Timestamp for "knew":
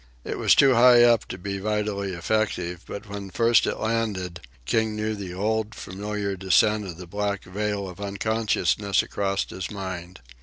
4.95-5.13